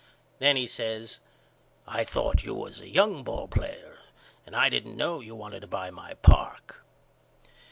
[0.39, 1.19] Then he says
[1.85, 3.99] I thought you was a young ballplayer
[4.47, 6.83] and I didn't know you wanted to buy my park.